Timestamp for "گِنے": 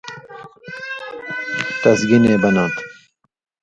2.09-2.33